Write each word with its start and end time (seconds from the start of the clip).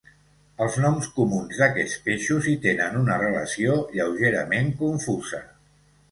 Els 0.65 0.75
noms 0.83 1.09
comuns 1.17 1.59
d'aquests 1.63 1.99
peixos 2.07 2.47
hi 2.51 2.53
tenen 2.63 2.97
una 3.01 3.17
relació 3.23 3.75
lleugerament 3.99 4.73
confusa. 4.81 5.43